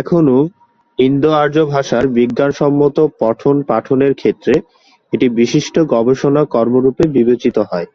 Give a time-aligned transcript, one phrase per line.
[0.00, 0.38] এখনও
[0.98, 4.54] ইন্দো-আর্য ভাষার বিজ্ঞানসম্মত পঠন-পাঠনের ক্ষেত্রে
[5.12, 7.88] এটি বিশিষ্ট গবেষণা কর্মরূপে বিবেচিত হয়।